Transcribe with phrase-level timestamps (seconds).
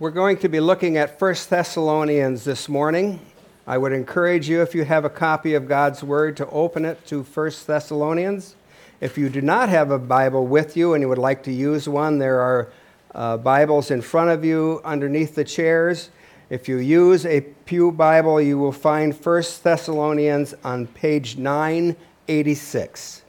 [0.00, 3.20] We're going to be looking at 1 Thessalonians this morning.
[3.66, 7.06] I would encourage you, if you have a copy of God's Word, to open it
[7.08, 8.56] to 1 Thessalonians.
[9.02, 11.86] If you do not have a Bible with you and you would like to use
[11.86, 12.72] one, there are
[13.14, 16.08] uh, Bibles in front of you underneath the chairs.
[16.48, 23.20] If you use a Pew Bible, you will find 1 Thessalonians on page 986.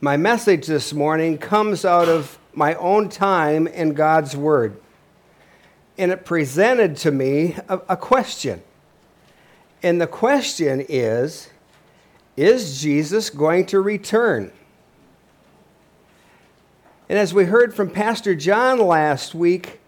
[0.00, 4.80] My message this morning comes out of my own time in God's Word.
[5.98, 8.62] And it presented to me a, a question.
[9.82, 11.48] And the question is
[12.36, 14.52] Is Jesus going to return?
[17.08, 19.80] And as we heard from Pastor John last week,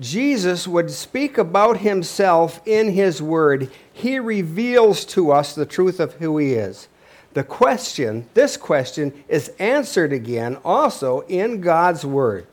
[0.00, 3.70] Jesus would speak about himself in his word.
[3.92, 6.88] He reveals to us the truth of who he is.
[7.34, 12.46] The question, this question, is answered again also in God's word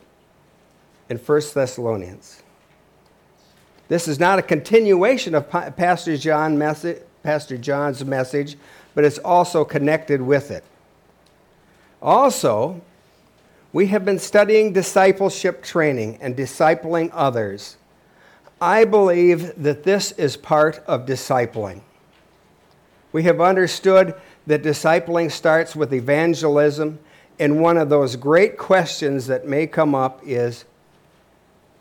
[1.08, 2.42] in 1 Thessalonians.
[3.90, 8.56] This is not a continuation of Pastor, John message, Pastor John's message,
[8.94, 10.62] but it's also connected with it.
[12.00, 12.80] Also,
[13.72, 17.78] we have been studying discipleship training and discipling others.
[18.60, 21.80] I believe that this is part of discipling.
[23.10, 24.14] We have understood
[24.46, 27.00] that discipling starts with evangelism,
[27.40, 30.64] and one of those great questions that may come up is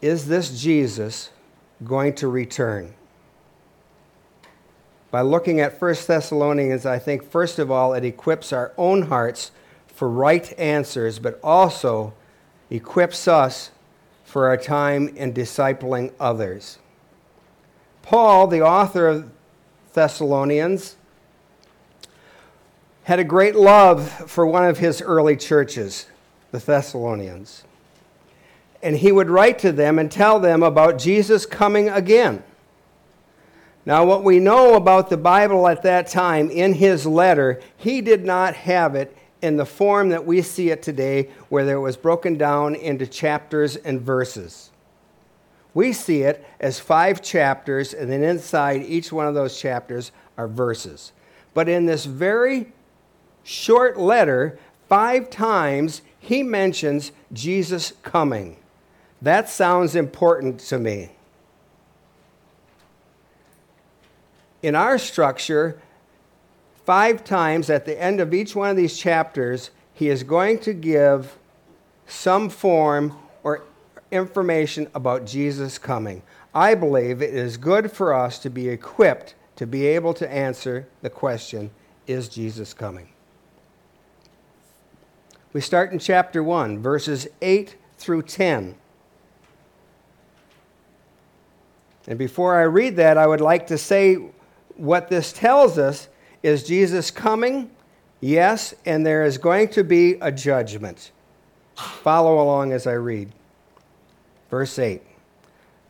[0.01, 1.29] Is this Jesus
[1.83, 2.93] going to return?
[5.11, 9.51] By looking at 1 Thessalonians, I think, first of all, it equips our own hearts
[9.87, 12.13] for right answers, but also
[12.69, 13.71] equips us
[14.23, 16.77] for our time in discipling others.
[18.03, 19.31] Paul, the author of
[19.93, 20.95] Thessalonians,
[23.03, 26.05] had a great love for one of his early churches,
[26.51, 27.63] the Thessalonians.
[28.81, 32.43] And he would write to them and tell them about Jesus coming again.
[33.85, 38.23] Now, what we know about the Bible at that time in his letter, he did
[38.23, 42.37] not have it in the form that we see it today, where it was broken
[42.37, 44.69] down into chapters and verses.
[45.73, 50.47] We see it as five chapters, and then inside each one of those chapters are
[50.47, 51.13] verses.
[51.53, 52.71] But in this very
[53.43, 58.57] short letter, five times he mentions Jesus coming.
[59.21, 61.11] That sounds important to me.
[64.61, 65.79] In our structure,
[66.85, 70.73] five times at the end of each one of these chapters, he is going to
[70.73, 71.37] give
[72.07, 73.63] some form or
[74.11, 76.21] information about Jesus coming.
[76.53, 80.87] I believe it is good for us to be equipped to be able to answer
[81.01, 81.69] the question
[82.07, 83.09] Is Jesus coming?
[85.51, 88.75] We start in chapter 1, verses 8 through 10.
[92.07, 94.17] And before I read that, I would like to say
[94.75, 96.07] what this tells us
[96.41, 97.69] is Jesus coming?
[98.21, 101.11] Yes, and there is going to be a judgment.
[101.75, 103.31] Follow along as I read.
[104.49, 105.01] Verse 8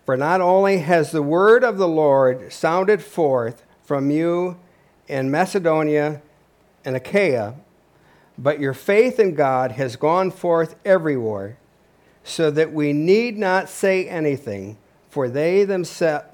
[0.06, 4.58] For not only has the word of the Lord sounded forth from you
[5.08, 6.22] in Macedonia
[6.86, 7.56] and Achaia,
[8.38, 11.58] but your faith in God has gone forth everywhere,
[12.24, 14.78] so that we need not say anything,
[15.10, 16.26] for they, themse-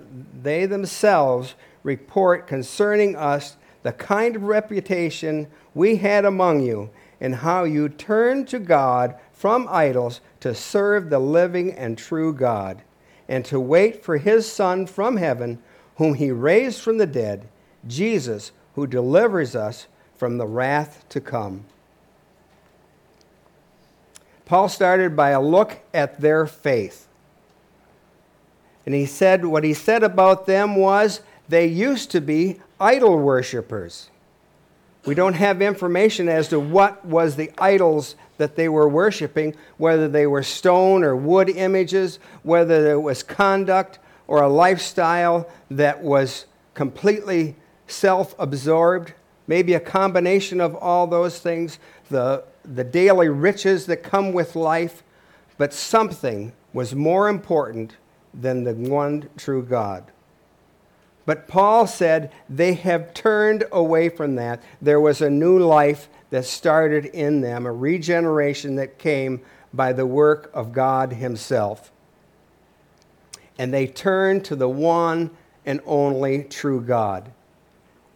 [0.41, 6.89] they themselves report concerning us the kind of reputation we had among you,
[7.21, 12.81] and how you turned to God from idols to serve the living and true God,
[13.29, 15.59] and to wait for his Son from heaven,
[15.97, 17.47] whom he raised from the dead,
[17.87, 21.65] Jesus, who delivers us from the wrath to come.
[24.45, 27.07] Paul started by a look at their faith.
[28.85, 34.09] And he said, what he said about them was, they used to be idol worshippers.
[35.05, 40.07] We don't have information as to what was the idols that they were worshiping, whether
[40.07, 46.45] they were stone or wood images, whether it was conduct or a lifestyle that was
[46.73, 47.55] completely
[47.87, 49.13] self absorbed,
[49.47, 51.77] maybe a combination of all those things,
[52.09, 55.03] the, the daily riches that come with life,
[55.57, 57.95] but something was more important
[58.39, 60.11] than the one true God.
[61.25, 64.61] But Paul said they have turned away from that.
[64.81, 69.41] There was a new life that started in them, a regeneration that came
[69.73, 71.91] by the work of God Himself.
[73.57, 75.31] And they turned to the one
[75.65, 77.31] and only true God.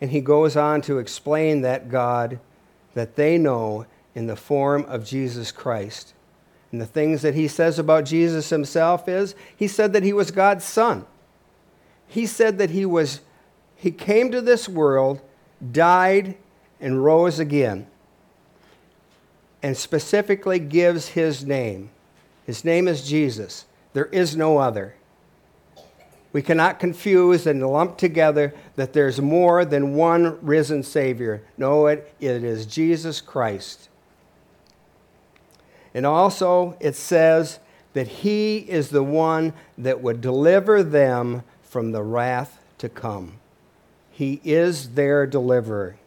[0.01, 2.39] And he goes on to explain that God
[2.93, 6.13] that they know in the form of Jesus Christ.
[6.71, 10.31] And the things that he says about Jesus himself is he said that he was
[10.31, 11.05] God's son.
[12.07, 13.21] He said that he was
[13.75, 15.21] he came to this world,
[15.71, 16.35] died
[16.81, 17.87] and rose again.
[19.63, 21.89] And specifically gives his name.
[22.45, 23.65] His name is Jesus.
[23.93, 24.95] There is no other.
[26.31, 31.41] We cannot confuse and lump together that there's more than one risen Savior.
[31.57, 33.89] No, it, it is Jesus Christ.
[35.93, 37.59] And also, it says
[37.93, 43.33] that He is the one that would deliver them from the wrath to come.
[44.11, 45.97] He is their deliverer.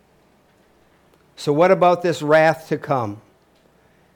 [1.37, 3.21] So, what about this wrath to come?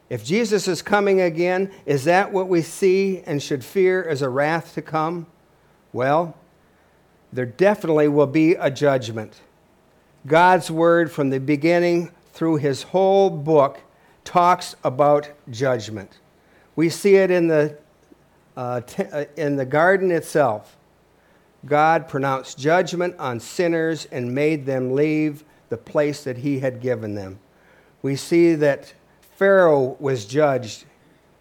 [0.09, 4.29] If Jesus is coming again, is that what we see and should fear as a
[4.29, 5.27] wrath to come?
[5.91, 6.35] Well,
[7.33, 9.41] there definitely will be a judgment.
[10.25, 13.81] God's word from the beginning through his whole book
[14.27, 16.19] talks about judgment.
[16.75, 17.77] We see it in the,
[18.57, 20.75] uh, t- uh, in the garden itself.
[21.65, 27.15] God pronounced judgment on sinners and made them leave the place that he had given
[27.15, 27.39] them.
[28.01, 28.93] We see that
[29.37, 30.83] Pharaoh was judged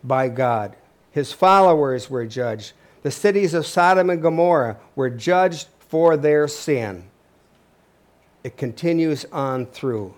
[0.05, 0.77] by God,
[1.11, 2.73] his followers were judged.
[3.03, 7.09] The cities of Sodom and Gomorrah were judged for their sin.
[8.45, 10.15] It continues on through.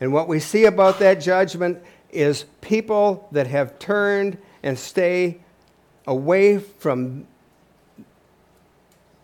[0.00, 5.38] And what we see about that judgment is people that have turned and stay
[6.06, 7.26] away from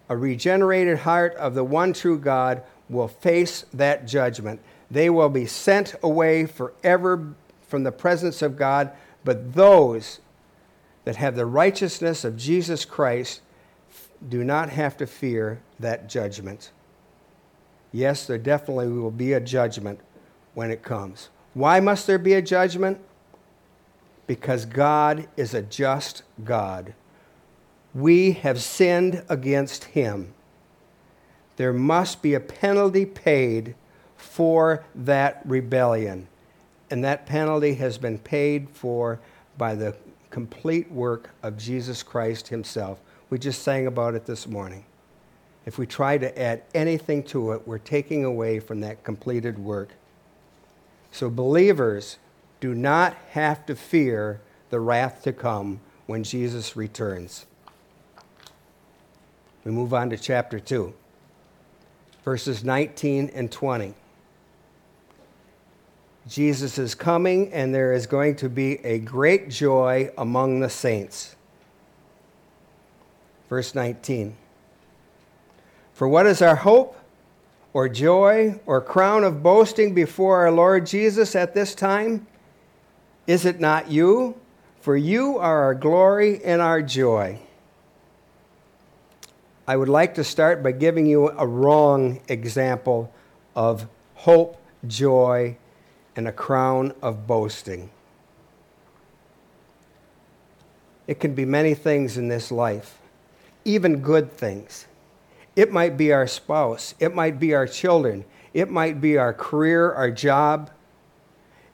[0.08, 4.60] a regenerated heart of the one true God will face that judgment.
[4.90, 7.34] They will be sent away forever
[7.66, 8.92] from the presence of God,
[9.24, 10.20] but those
[11.04, 13.40] that have the righteousness of Jesus Christ
[14.28, 16.70] do not have to fear that judgment.
[17.92, 20.00] Yes, there definitely will be a judgment
[20.56, 21.28] when it comes.
[21.52, 22.98] Why must there be a judgment?
[24.26, 26.94] Because God is a just God.
[27.94, 30.32] We have sinned against Him.
[31.56, 33.74] There must be a penalty paid
[34.16, 36.26] for that rebellion.
[36.90, 39.20] And that penalty has been paid for
[39.58, 39.94] by the
[40.30, 42.98] complete work of Jesus Christ Himself.
[43.28, 44.86] We just sang about it this morning.
[45.66, 49.90] If we try to add anything to it, we're taking away from that completed work.
[51.16, 52.18] So, believers
[52.60, 57.46] do not have to fear the wrath to come when Jesus returns.
[59.64, 60.92] We move on to chapter 2,
[62.22, 63.94] verses 19 and 20.
[66.28, 71.34] Jesus is coming, and there is going to be a great joy among the saints.
[73.48, 74.36] Verse 19
[75.94, 76.94] For what is our hope,
[77.76, 82.26] or joy, or crown of boasting before our Lord Jesus at this time?
[83.26, 84.34] Is it not you?
[84.80, 87.38] For you are our glory and our joy.
[89.68, 93.12] I would like to start by giving you a wrong example
[93.54, 95.58] of hope, joy,
[96.16, 97.90] and a crown of boasting.
[101.06, 102.98] It can be many things in this life,
[103.66, 104.86] even good things.
[105.56, 109.92] It might be our spouse, it might be our children, it might be our career,
[109.92, 110.70] our job.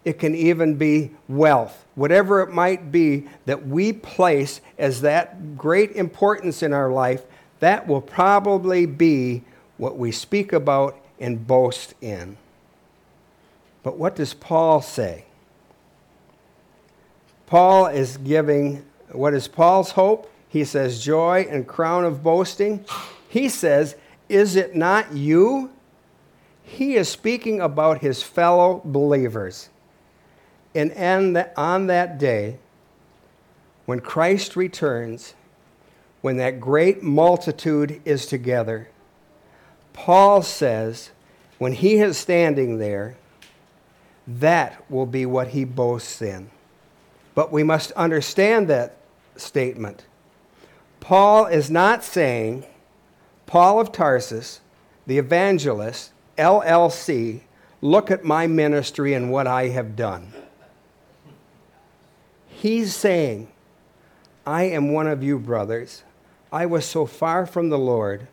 [0.05, 5.93] It can even be wealth, whatever it might be that we place as that great
[5.93, 7.23] importance in our life,
[7.61, 9.43] that will probably be
[9.77, 12.36] what we speak about and boast in.
[13.84, 15.24] But what does Paul say?
[17.46, 20.32] Paul is giving, what is Paul's hope?
[20.48, 22.84] He says, joy and crown of boasting.
[23.32, 23.96] He says,
[24.29, 25.70] Is it not you?
[26.62, 29.70] He is speaking about his fellow believers.
[30.74, 30.93] And
[31.56, 32.58] on that day,
[33.86, 35.32] when Christ returns,
[36.20, 38.91] when that great multitude is together,
[39.94, 41.10] Paul says,
[41.56, 43.17] when he is standing there,
[44.27, 46.51] that will be what he boasts in.
[47.34, 48.98] But we must understand that
[49.36, 50.05] statement.
[51.01, 52.67] Paul is not saying,
[53.52, 54.62] Paul of Tarsus,
[55.06, 57.42] the evangelist, LLC,
[57.82, 60.32] look at my ministry and what I have done.
[62.48, 63.48] He's saying,
[64.46, 66.02] I am one of you, brothers.
[66.50, 68.26] I was so far from the Lord,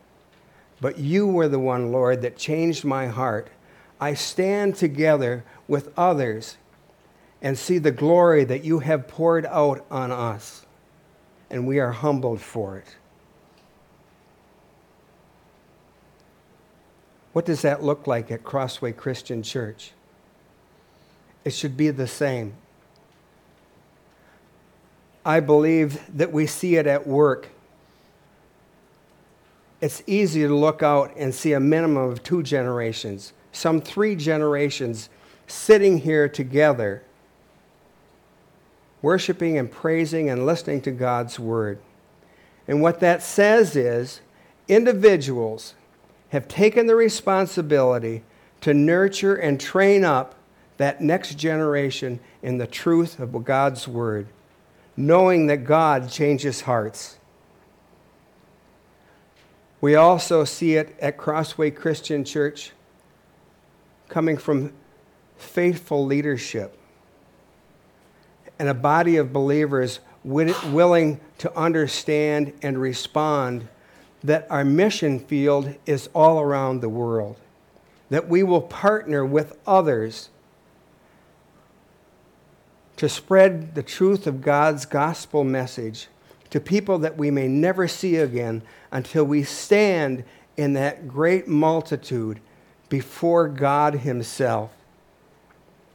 [0.80, 3.48] but you were the one, Lord, that changed my heart.
[4.00, 6.56] I stand together with others
[7.42, 10.64] and see the glory that you have poured out on us,
[11.50, 12.96] and we are humbled for it.
[17.32, 19.92] What does that look like at Crossway Christian Church?
[21.44, 22.54] It should be the same.
[25.24, 27.48] I believe that we see it at work.
[29.80, 35.08] It's easy to look out and see a minimum of two generations, some three generations
[35.46, 37.02] sitting here together,
[39.02, 41.78] worshiping and praising and listening to God's word.
[42.68, 44.20] And what that says is
[44.68, 45.74] individuals
[46.30, 48.22] have taken the responsibility
[48.60, 50.34] to nurture and train up
[50.76, 54.26] that next generation in the truth of God's word,
[54.96, 57.18] knowing that God changes hearts.
[59.80, 62.72] We also see it at Crossway Christian Church
[64.08, 64.72] coming from
[65.36, 66.76] faithful leadership
[68.58, 73.66] and a body of believers willing to understand and respond
[74.22, 77.36] that our mission field is all around the world,
[78.10, 80.28] that we will partner with others
[82.96, 86.08] to spread the truth of God's gospel message
[86.50, 88.62] to people that we may never see again
[88.92, 90.24] until we stand
[90.56, 92.40] in that great multitude
[92.90, 94.70] before God Himself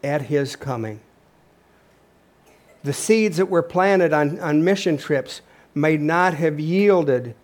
[0.04, 1.00] at His coming.
[2.84, 5.42] The seeds that were planted on, on mission trips
[5.76, 7.36] may not have yielded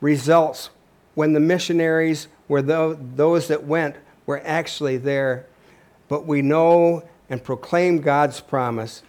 [0.00, 0.70] results
[1.14, 5.46] when the missionaries were those that went were actually there.
[6.08, 9.02] But we know and proclaim God's promise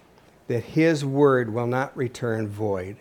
[0.48, 2.98] that His word will not return void.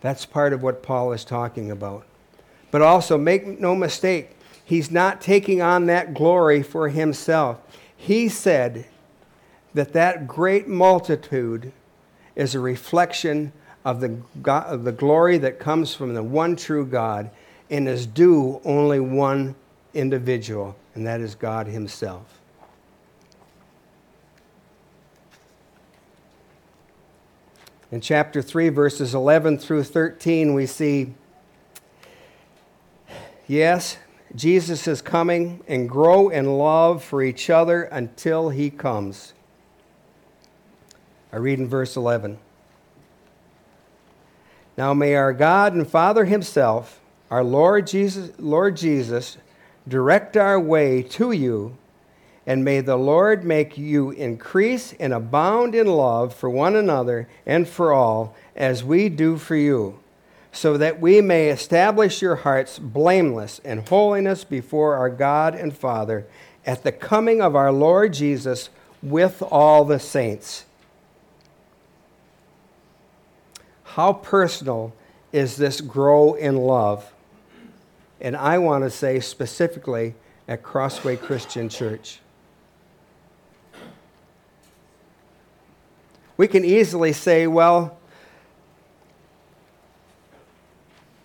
[0.00, 2.04] That's part of what Paul is talking about.
[2.70, 7.58] But also, make no mistake, he's not taking on that glory for himself.
[7.96, 8.86] He said
[9.74, 11.72] that that great multitude
[12.36, 13.52] is a reflection
[13.84, 17.30] of the, God, of the glory that comes from the one true God
[17.70, 19.54] and is due only one
[19.94, 22.38] individual, and that is God Himself.
[27.90, 31.14] In chapter 3, verses 11 through 13, we see
[33.46, 33.96] yes,
[34.34, 39.32] Jesus is coming and grow in love for each other until he comes.
[41.32, 42.38] I read in verse 11.
[44.78, 47.00] Now may our God and Father himself,
[47.32, 49.36] our Lord Jesus, Lord Jesus,
[49.88, 51.76] direct our way to you
[52.46, 57.66] and may the Lord make you increase and abound in love for one another and
[57.66, 59.98] for all, as we do for you,
[60.52, 66.24] so that we may establish your hearts blameless in holiness before our God and Father
[66.64, 68.70] at the coming of our Lord Jesus
[69.02, 70.66] with all the saints.
[73.98, 74.94] How personal
[75.32, 77.12] is this grow in love?
[78.20, 80.14] And I want to say specifically
[80.46, 82.20] at Crossway Christian Church.
[86.36, 87.98] we can easily say, well,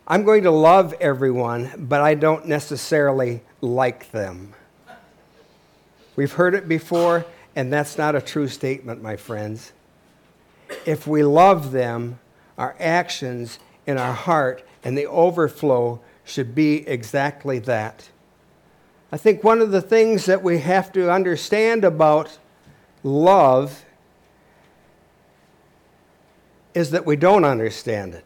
[0.07, 4.55] I'm going to love everyone, but I don't necessarily like them.
[6.15, 7.23] We've heard it before,
[7.55, 9.73] and that's not a true statement, my friends.
[10.87, 12.17] If we love them,
[12.57, 18.09] our actions in our heart and the overflow should be exactly that.
[19.11, 22.37] I think one of the things that we have to understand about
[23.03, 23.85] love
[26.73, 28.25] is that we don't understand it.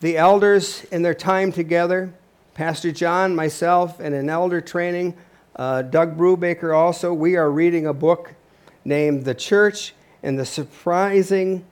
[0.00, 2.12] The elders, in their time together,
[2.54, 5.14] Pastor John, myself, and an elder training,
[5.56, 8.34] uh, Doug Brubaker also, we are reading a book
[8.84, 11.64] named The Church and the Surprising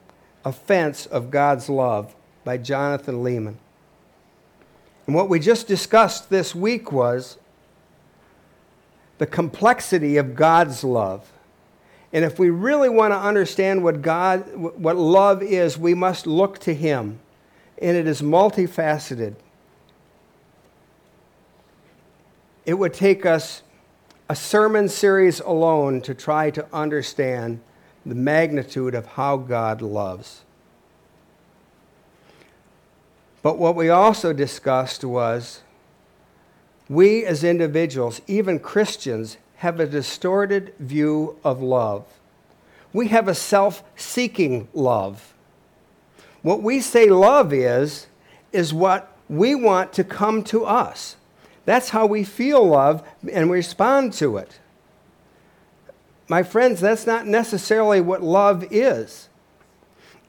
[0.45, 3.55] Offense of God's Love by Jonathan Leeman.
[5.05, 7.37] And what we just discussed this week was
[9.17, 11.31] the complexity of God's love.
[12.13, 16.59] And if we really want to understand what God, what love is, we must look
[16.59, 17.19] to Him.
[17.81, 19.35] And it is multifaceted.
[22.65, 23.61] It would take us
[24.29, 27.61] a sermon series alone to try to understand
[28.07, 30.43] the magnitude of how God loves.
[33.43, 35.61] But what we also discussed was
[36.89, 42.05] we as individuals, even Christians, have a distorted view of love.
[42.93, 45.33] We have a self seeking love.
[46.41, 48.07] What we say love is,
[48.53, 51.17] is what we want to come to us.
[51.65, 54.59] That's how we feel love and respond to it.
[56.27, 59.29] My friends, that's not necessarily what love is.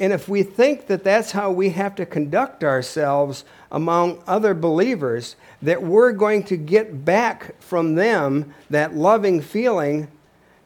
[0.01, 5.35] And if we think that that's how we have to conduct ourselves among other believers,
[5.61, 10.09] that we're going to get back from them that loving feeling,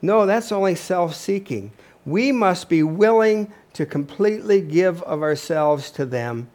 [0.03, 1.73] No, that's only self seeking.
[2.05, 6.51] We must be willing to completely give of ourselves to them,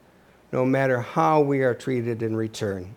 [0.51, 2.95] no matter how we are treated in return.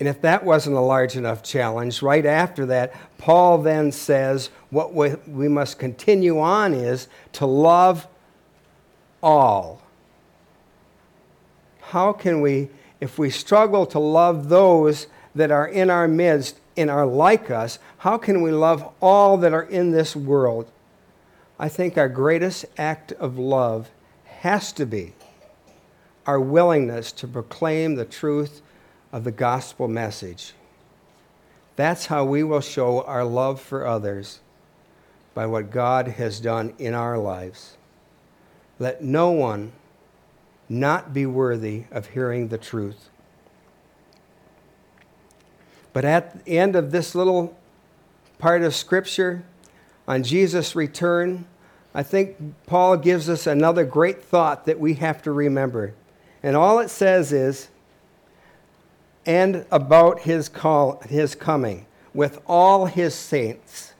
[0.00, 4.92] And if that wasn't a large enough challenge, right after that, Paul then says what
[4.92, 8.06] we, must continue on is to love
[9.22, 9.80] all.
[11.80, 12.70] How can we,
[13.00, 17.78] if we struggle to love those that are in our midst and are like us,
[17.98, 20.68] how can we love all that are in this world?
[21.58, 23.90] I think our greatest act of love
[24.24, 25.14] has to be
[26.26, 28.62] our willingness to proclaim the truth
[29.14, 30.54] of the gospel message.
[31.76, 34.40] That's how we will show our love for others
[35.34, 37.76] by what God has done in our lives.
[38.80, 39.70] Let no one
[40.68, 43.08] not be worthy of hearing the truth.
[45.92, 47.56] But at the end of this little
[48.38, 49.44] part of Scripture,
[50.08, 51.46] on Jesus' return,
[51.94, 55.94] I think Paul gives us another great thought that we have to remember.
[56.42, 57.68] And all it says is,
[59.26, 63.92] and about his, call, his coming with all his saints.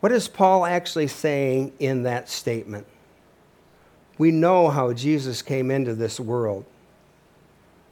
[0.00, 2.86] What is Paul actually saying in that statement?
[4.16, 6.64] We know how Jesus came into this world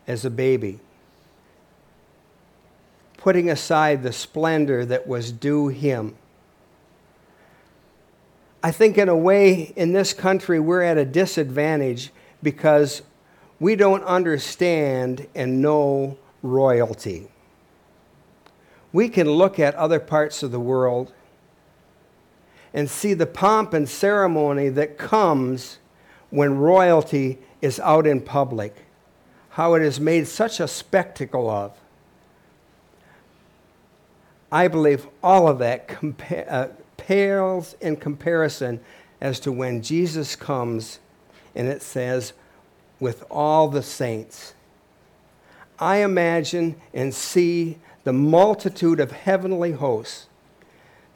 [0.06, 0.80] as a baby,
[3.16, 6.16] putting aside the splendor that was due him.
[8.62, 12.10] I think, in a way, in this country, we're at a disadvantage
[12.42, 13.02] because
[13.58, 17.28] we don't understand and know royalty.
[18.92, 21.12] We can look at other parts of the world
[22.72, 25.78] and see the pomp and ceremony that comes
[26.30, 28.86] when royalty is out in public,
[29.50, 31.72] how it is made such a spectacle of.
[34.52, 38.80] I believe all of that compa- uh, pales in comparison
[39.20, 41.00] as to when Jesus comes
[41.54, 42.34] and it says,
[43.00, 44.54] with all the saints.
[45.78, 50.26] I imagine and see the multitude of heavenly hosts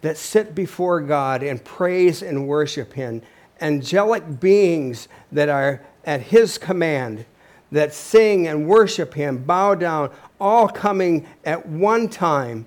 [0.03, 3.23] that sit before God and praise and worship Him,
[3.61, 7.27] angelic beings that are at His command,
[7.73, 12.67] that sing and worship Him, bow down, all coming at one time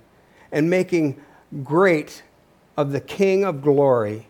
[0.51, 1.19] and making
[1.63, 2.23] great
[2.77, 4.27] of the King of glory.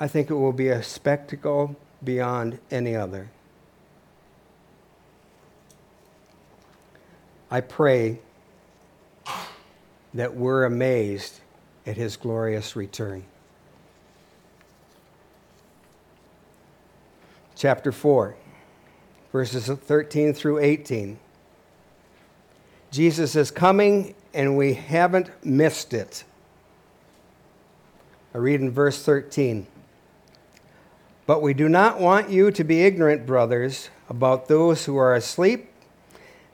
[0.00, 3.28] I think it will be a spectacle beyond any other.
[7.50, 8.18] I pray
[10.12, 11.40] that we're amazed
[11.86, 13.24] at his glorious return.
[17.56, 18.36] Chapter 4,
[19.32, 21.18] verses 13 through 18.
[22.90, 26.24] Jesus is coming, and we haven't missed it.
[28.34, 29.66] I read in verse 13.
[31.26, 35.70] But we do not want you to be ignorant, brothers, about those who are asleep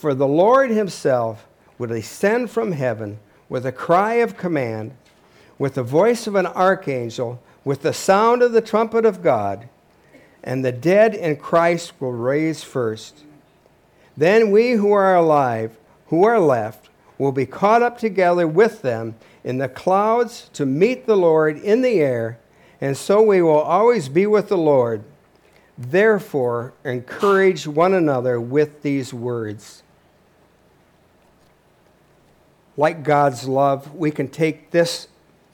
[0.00, 3.18] For the Lord himself will descend from heaven
[3.50, 4.92] with a cry of command,
[5.58, 9.68] with the voice of an archangel, with the sound of the trumpet of God,
[10.42, 13.24] and the dead in Christ will raise first.
[14.16, 19.16] Then we who are alive, who are left, will be caught up together with them
[19.44, 22.38] in the clouds to meet the Lord in the air,
[22.80, 25.04] and so we will always be with the Lord.
[25.76, 29.82] Therefore, encourage one another with these words
[32.80, 35.06] like God's love, we can take this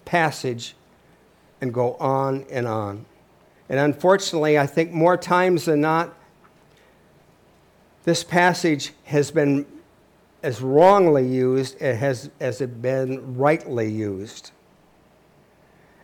[0.05, 0.77] passage
[1.61, 3.05] and go on and on.
[3.69, 6.15] And unfortunately, I think more times than not,
[8.05, 9.67] this passage has been
[10.45, 14.53] as wrongly used as, it has been rightly used.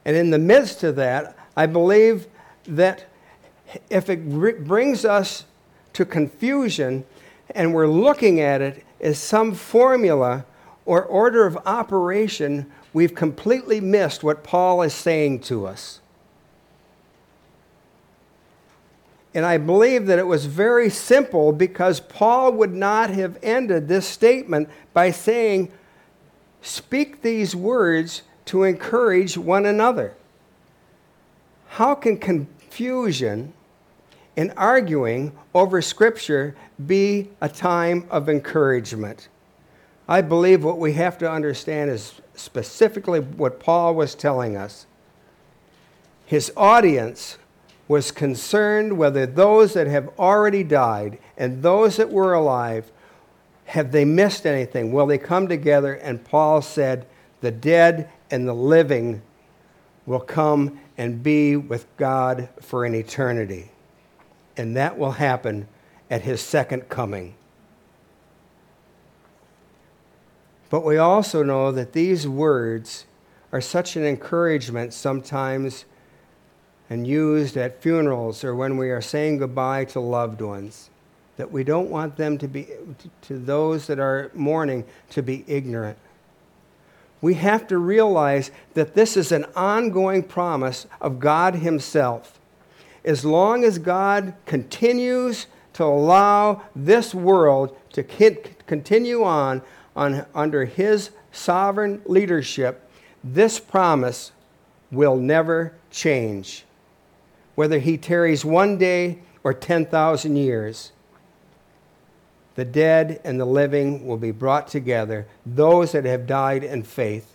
[0.05, 2.27] And in the midst of that, I believe
[2.65, 3.05] that
[3.89, 5.45] if it brings us
[5.93, 7.05] to confusion
[7.51, 10.47] and we're looking at it as some formula
[10.85, 16.01] or order of operation, we've completely missed what Paul is saying to us.
[19.35, 24.07] And I believe that it was very simple because Paul would not have ended this
[24.07, 25.73] statement by saying,
[26.61, 30.15] speak these words to encourage one another.
[31.69, 33.55] How can confusion
[34.37, 39.29] and arguing over Scripture be a time of encouragement?
[40.13, 44.85] I believe what we have to understand is specifically what Paul was telling us.
[46.27, 47.39] His audience
[47.89, 52.93] was concerned whether those that have already died and those that were alive
[53.65, 54.93] have they missed anything?
[54.93, 55.95] Will they come together?
[55.95, 57.07] And Paul said,
[57.41, 59.23] The dead and the living
[60.05, 63.71] will come and be with God for an eternity.
[64.59, 65.69] And that will happen
[66.11, 67.35] at his second coming.
[70.73, 73.05] But we also know that these words
[73.53, 75.85] are such an encouragement sometimes
[76.89, 80.89] and used at funerals or when we are saying goodbye to loved ones
[81.37, 82.69] that we don't want them to be
[83.21, 85.99] to those that are mourning to be ignorant.
[87.21, 92.41] We have to realize that this is an ongoing promise of God himself.
[93.05, 99.61] As long as God continues to allow this world to continue on
[99.95, 102.89] on, under his sovereign leadership,
[103.23, 104.33] this promise
[104.91, 106.65] will never change.
[107.55, 110.93] Whether he tarries one day or 10,000 years,
[112.55, 117.35] the dead and the living will be brought together, those that have died in faith,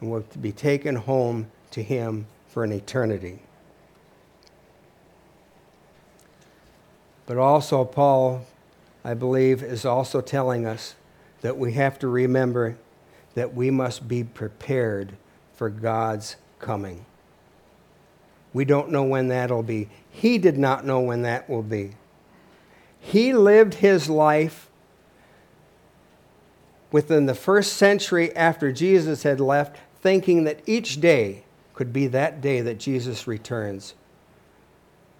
[0.00, 3.40] and will be taken home to him for an eternity.
[7.24, 8.46] But also, Paul,
[9.04, 10.94] I believe, is also telling us
[11.46, 12.76] that we have to remember
[13.36, 15.12] that we must be prepared
[15.54, 17.06] for God's coming.
[18.52, 19.88] We don't know when that'll be.
[20.10, 21.92] He did not know when that will be.
[22.98, 24.68] He lived his life
[26.90, 32.40] within the first century after Jesus had left, thinking that each day could be that
[32.40, 33.94] day that Jesus returns.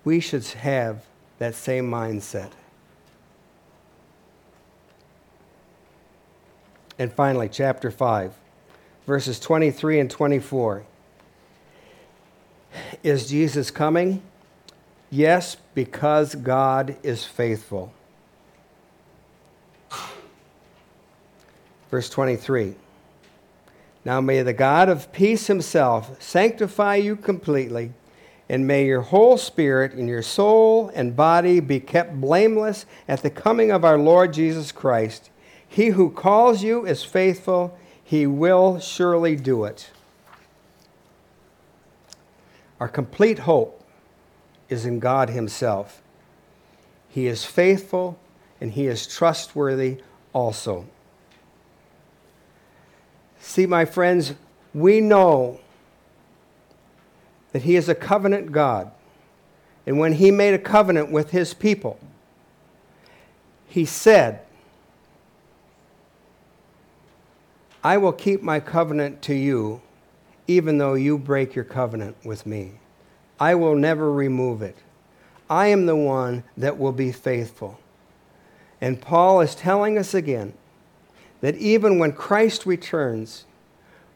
[0.03, 1.07] We should have
[1.39, 2.51] that same mindset.
[6.99, 8.33] And finally, chapter 5,
[9.07, 10.85] verses 23 and 24.
[13.03, 14.23] Is Jesus coming?
[15.11, 17.93] Yes, because God is faithful.
[21.91, 22.75] Verse 23.
[24.05, 27.93] Now may the God of peace himself sanctify you completely,
[28.49, 33.31] and may your whole spirit and your soul and body be kept blameless at the
[33.31, 35.31] coming of our Lord Jesus Christ.
[35.69, 37.77] He who calls you is faithful,
[38.07, 39.91] he will surely do it.
[42.79, 43.83] Our complete hope
[44.69, 46.03] is in God Himself.
[47.09, 48.17] He is faithful
[48.61, 49.99] and He is trustworthy
[50.33, 50.87] also.
[53.41, 54.35] See, my friends,
[54.73, 55.61] we know
[57.51, 58.93] that He is a covenant God.
[59.85, 61.99] And when He made a covenant with His people,
[63.67, 64.46] He said,
[67.87, 69.81] I will keep my covenant to you,
[70.49, 72.81] even though you break your covenant with me.
[73.39, 74.77] I will never remove it.
[75.49, 77.79] I am the one that will be faithful.
[78.81, 80.55] And Paul is telling us again
[81.43, 83.45] that even when Christ returns,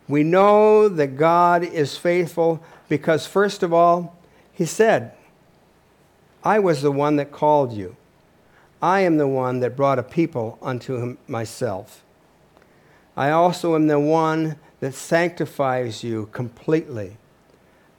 [0.09, 4.18] we know that God is faithful because, first of all,
[4.52, 5.12] he said,
[6.42, 7.94] I was the one that called you.
[8.83, 12.02] I am the one that brought a people unto myself.
[13.16, 17.16] I also am the one that sanctifies you completely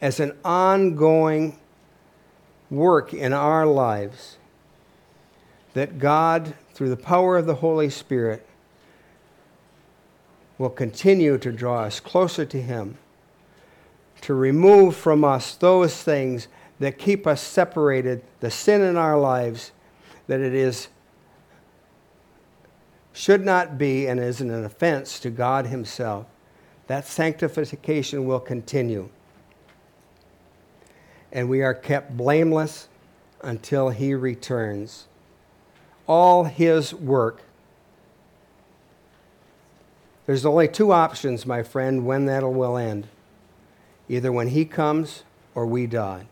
[0.02, 1.60] as an ongoing
[2.70, 4.38] work in our lives
[5.74, 8.46] that God, through the power of the Holy Spirit,
[10.58, 12.98] will continue to draw us closer to Him,
[14.22, 16.48] to remove from us those things
[16.80, 19.72] that keep us separated, the sin in our lives,
[20.28, 20.88] that it is
[23.14, 26.26] should not be and is an offense to God Himself.
[26.88, 29.10] That sanctification will continue.
[31.32, 32.88] And we are kept blameless
[33.42, 35.08] until He returns.
[36.08, 37.44] All His work.
[40.26, 43.08] There's only two options, my friend, when that will end
[44.12, 45.24] either when He comes
[45.56, 46.28] or we die.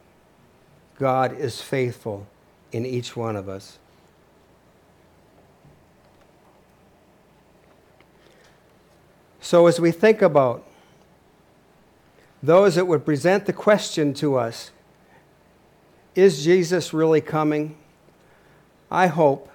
[0.98, 2.28] God is faithful
[2.74, 3.80] in each one of us.
[9.50, 10.64] So, as we think about
[12.44, 14.70] those that would present the question to us
[16.14, 17.76] is Jesus really coming?
[18.92, 19.50] I hope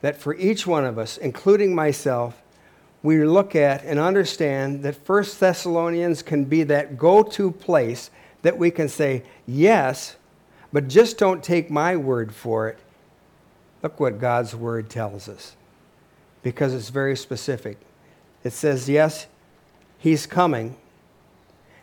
[0.00, 2.42] that for each one of us, including myself,
[3.00, 8.10] we look at and understand that First Thessalonians can be that go to place
[8.42, 10.16] that we can say, yes,
[10.72, 12.80] but just don't take my word for it.
[13.84, 15.54] Look what God's word tells us
[16.42, 17.78] because it's very specific.
[18.46, 19.26] It says, yes,
[19.98, 20.76] he's coming.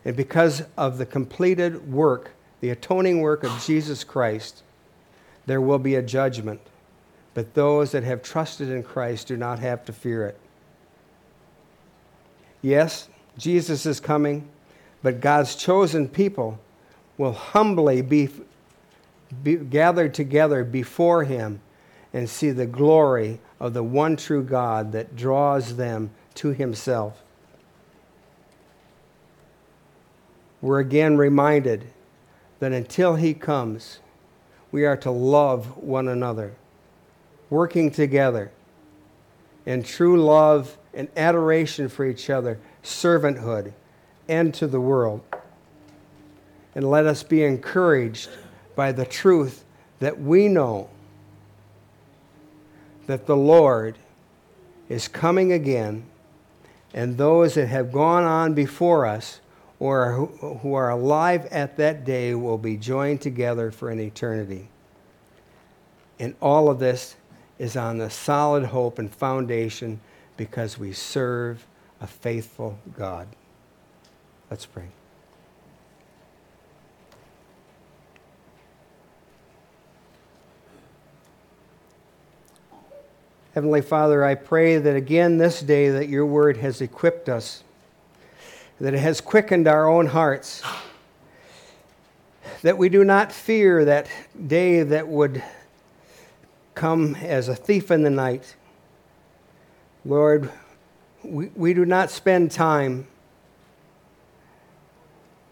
[0.06, 4.64] And because of the completed work, the atoning work of Jesus Christ,
[5.46, 6.62] there will be a judgment.
[7.34, 10.40] But those that have trusted in Christ do not have to fear it.
[12.62, 14.48] Yes, Jesus is coming,
[15.02, 16.58] but God's chosen people
[17.18, 18.30] will humbly be,
[19.44, 21.60] be, gathered together before Him
[22.14, 27.22] and see the glory of the one true God that draws them to Himself.
[30.62, 31.86] We're again reminded
[32.60, 34.00] that until He comes,
[34.72, 36.54] we are to love one another,
[37.50, 38.52] working together
[39.66, 43.74] in true love and adoration for each other, servanthood,
[44.28, 45.22] and to the world.
[46.76, 48.30] And let us be encouraged
[48.76, 49.64] by the truth
[50.00, 50.90] that we know
[53.06, 53.98] that the Lord
[54.90, 56.06] is coming again,
[56.94, 59.40] and those that have gone on before us
[59.80, 60.14] or
[60.62, 64.70] who are alive at that day will be joined together for an eternity.
[66.20, 67.16] And all of this
[67.60, 70.00] is on the solid hope and foundation
[70.38, 71.66] because we serve
[72.00, 73.28] a faithful God.
[74.50, 74.88] Let's pray.
[83.54, 87.64] Heavenly Father, I pray that again this day that your word has equipped us
[88.80, 90.62] that it has quickened our own hearts,
[92.64, 94.08] that we do not fear that
[94.48, 95.44] day that would
[96.76, 98.56] come as a thief in the night.
[100.04, 100.52] Lord,
[101.24, 103.08] we, we do not spend time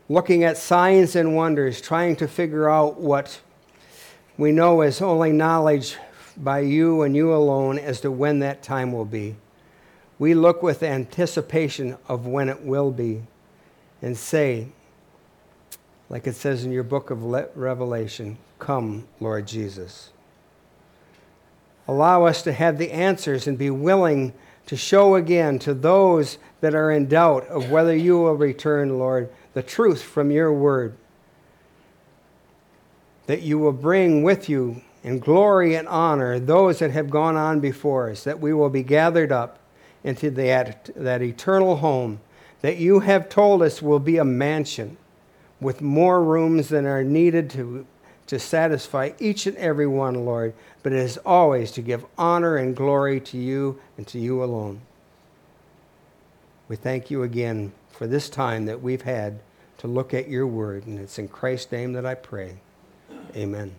[0.10, 3.40] looking at signs and wonders, trying to figure out what
[4.38, 5.98] we know is only knowledge
[6.44, 9.36] by you and you alone as to when that time will be
[10.22, 13.24] we look with anticipation of when it will be
[14.04, 14.68] and say,
[16.10, 20.12] like it says in your book of Revelation, Come, Lord Jesus.
[21.88, 24.32] Allow us to have the answers and be willing
[24.68, 29.28] to show again to those that are in doubt of whether you will return, Lord,
[29.56, 30.96] the truth from your word.
[33.26, 37.60] That you will bring with you in glory and honor those that have gone on
[37.60, 39.60] before us, that we will be gathered up
[40.04, 42.20] into that, that eternal home
[42.62, 44.98] that you have told us will be a mansion
[45.60, 47.86] with more rooms than are needed to,
[48.28, 50.54] to satisfy each and every one, Lord.
[50.84, 54.82] But it is always to give honor and glory to you and to you alone.
[56.68, 59.40] We thank you again for this time that we've had
[59.80, 60.86] to look at your word.
[60.86, 62.58] And it's in Christ's name that I pray.
[63.36, 63.76] Amen.